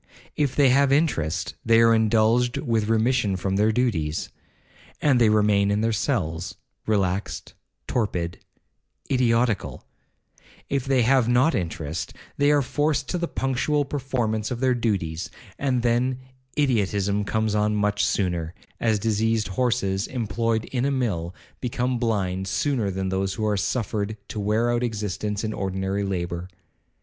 If 0.35 0.55
they 0.55 0.69
have 0.69 0.91
interest, 0.91 1.53
they 1.63 1.79
are 1.79 1.93
indulged 1.93 2.57
with 2.57 2.89
remission 2.89 3.35
from 3.35 3.55
their 3.55 3.71
duties, 3.71 4.29
and 4.99 5.21
they 5.21 5.29
remain 5.29 5.69
in 5.69 5.81
their 5.81 5.93
cells, 5.93 6.55
relaxed,—torpid,—idiotical; 6.87 9.85
if 10.69 10.85
they 10.85 11.03
have 11.03 11.27
not 11.27 11.53
interest, 11.53 12.15
they 12.35 12.49
are 12.49 12.63
forced 12.63 13.09
to 13.09 13.19
the 13.19 13.27
punctual 13.27 13.85
performance 13.85 14.49
of 14.49 14.59
their 14.59 14.73
duties, 14.73 15.29
and 15.59 15.83
then 15.83 16.17
idiotism 16.57 17.23
comes 17.23 17.53
on 17.53 17.75
much 17.75 18.03
sooner, 18.03 18.55
as 18.79 18.97
diseased 18.97 19.49
horses, 19.49 20.07
employed 20.07 20.65
in 20.65 20.83
a 20.83 20.89
mill, 20.89 21.35
become 21.59 21.99
blind 21.99 22.47
sooner 22.47 22.89
than 22.89 23.09
those 23.09 23.35
who 23.35 23.45
are 23.45 23.55
suffered 23.55 24.17
to 24.29 24.39
wear 24.39 24.71
out 24.71 24.81
existence 24.81 25.43
in 25.43 25.53
ordinary 25.53 26.01
labour. 26.03 26.47